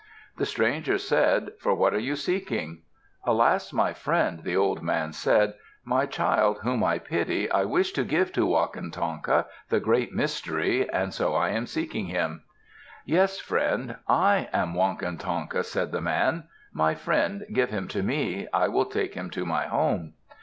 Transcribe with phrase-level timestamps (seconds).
[0.37, 2.81] The stranger said, "For what are you seeking?"
[3.23, 5.53] "Alas, my friend," the old man said,
[5.85, 11.13] "my child, whom I pity, I wish to give to Wakantanka, the Great Mystery, and
[11.13, 12.43] so I am seeking him."
[13.05, 13.97] "Yes, friend.
[14.07, 16.45] I am Wakantanka," said the man.
[16.73, 18.47] "My friend, give him to me.
[18.51, 20.15] I will take him to my home."